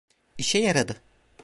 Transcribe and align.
İşe 0.37 0.57
yaradı. 0.59 1.01